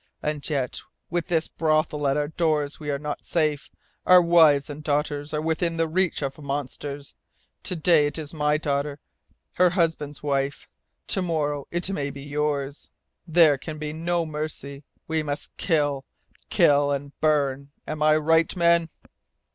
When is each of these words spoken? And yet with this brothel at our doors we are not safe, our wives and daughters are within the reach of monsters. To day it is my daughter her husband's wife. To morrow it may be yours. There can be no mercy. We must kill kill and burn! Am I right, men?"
And 0.23 0.49
yet 0.49 0.81
with 1.11 1.27
this 1.27 1.47
brothel 1.47 2.07
at 2.07 2.17
our 2.17 2.27
doors 2.29 2.79
we 2.79 2.89
are 2.89 2.97
not 2.97 3.23
safe, 3.23 3.69
our 4.03 4.19
wives 4.19 4.67
and 4.67 4.83
daughters 4.83 5.31
are 5.31 5.43
within 5.43 5.77
the 5.77 5.87
reach 5.87 6.23
of 6.23 6.39
monsters. 6.39 7.13
To 7.61 7.75
day 7.75 8.07
it 8.07 8.17
is 8.17 8.33
my 8.33 8.57
daughter 8.57 8.99
her 9.57 9.69
husband's 9.69 10.23
wife. 10.23 10.67
To 11.09 11.21
morrow 11.21 11.67
it 11.69 11.87
may 11.91 12.09
be 12.09 12.23
yours. 12.23 12.89
There 13.27 13.59
can 13.59 13.77
be 13.77 13.93
no 13.93 14.25
mercy. 14.25 14.83
We 15.07 15.21
must 15.21 15.55
kill 15.57 16.03
kill 16.49 16.89
and 16.91 17.11
burn! 17.19 17.69
Am 17.85 18.01
I 18.01 18.15
right, 18.15 18.55
men?" 18.55 18.89